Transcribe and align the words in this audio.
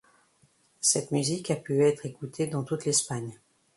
Cette 0.79 1.11
musique 1.11 1.51
a 1.51 1.55
pu 1.55 1.83
être 1.85 2.07
écoutée 2.07 2.47
dans 2.47 2.63
toute 2.63 2.85
l'Espagne. 2.85 3.37